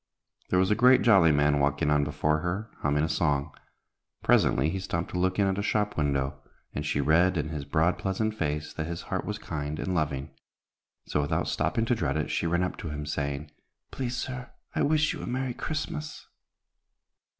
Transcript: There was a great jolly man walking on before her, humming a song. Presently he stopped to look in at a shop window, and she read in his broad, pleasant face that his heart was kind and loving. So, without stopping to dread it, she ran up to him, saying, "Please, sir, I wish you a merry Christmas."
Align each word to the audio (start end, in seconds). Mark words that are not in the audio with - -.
There 0.49 0.57
was 0.57 0.71
a 0.71 0.81
great 0.81 1.03
jolly 1.03 1.31
man 1.31 1.59
walking 1.59 1.91
on 1.91 2.03
before 2.03 2.39
her, 2.39 2.71
humming 2.79 3.03
a 3.03 3.07
song. 3.07 3.53
Presently 4.23 4.67
he 4.67 4.79
stopped 4.79 5.11
to 5.11 5.19
look 5.19 5.37
in 5.37 5.45
at 5.45 5.59
a 5.59 5.61
shop 5.61 5.95
window, 5.95 6.41
and 6.73 6.83
she 6.83 6.99
read 6.99 7.37
in 7.37 7.49
his 7.49 7.65
broad, 7.65 7.99
pleasant 7.99 8.33
face 8.33 8.73
that 8.73 8.87
his 8.87 9.03
heart 9.13 9.25
was 9.25 9.37
kind 9.37 9.77
and 9.77 9.93
loving. 9.93 10.31
So, 11.05 11.21
without 11.21 11.47
stopping 11.47 11.85
to 11.85 11.93
dread 11.93 12.17
it, 12.17 12.31
she 12.31 12.47
ran 12.47 12.63
up 12.63 12.77
to 12.77 12.89
him, 12.89 13.05
saying, 13.05 13.51
"Please, 13.91 14.17
sir, 14.17 14.49
I 14.73 14.81
wish 14.81 15.13
you 15.13 15.21
a 15.21 15.27
merry 15.27 15.53
Christmas." 15.53 16.25